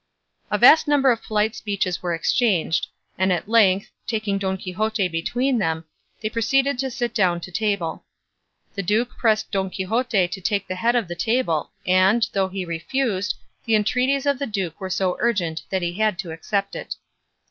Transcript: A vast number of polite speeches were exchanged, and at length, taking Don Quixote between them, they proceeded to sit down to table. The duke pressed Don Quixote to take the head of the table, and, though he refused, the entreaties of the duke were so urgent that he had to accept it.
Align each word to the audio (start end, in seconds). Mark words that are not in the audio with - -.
A 0.49 0.57
vast 0.57 0.87
number 0.87 1.11
of 1.11 1.21
polite 1.21 1.55
speeches 1.55 2.01
were 2.01 2.15
exchanged, 2.15 2.87
and 3.19 3.31
at 3.31 3.47
length, 3.47 3.91
taking 4.07 4.39
Don 4.39 4.57
Quixote 4.57 5.07
between 5.07 5.59
them, 5.59 5.85
they 6.23 6.29
proceeded 6.31 6.79
to 6.79 6.89
sit 6.89 7.13
down 7.13 7.39
to 7.41 7.51
table. 7.51 8.03
The 8.73 8.81
duke 8.81 9.15
pressed 9.15 9.51
Don 9.51 9.69
Quixote 9.69 10.27
to 10.27 10.41
take 10.41 10.67
the 10.67 10.73
head 10.73 10.95
of 10.95 11.07
the 11.07 11.13
table, 11.13 11.69
and, 11.85 12.27
though 12.33 12.49
he 12.49 12.65
refused, 12.65 13.35
the 13.65 13.75
entreaties 13.75 14.25
of 14.25 14.39
the 14.39 14.47
duke 14.47 14.81
were 14.81 14.89
so 14.89 15.17
urgent 15.19 15.61
that 15.69 15.83
he 15.83 15.93
had 15.93 16.17
to 16.17 16.31
accept 16.31 16.75
it. 16.75 16.95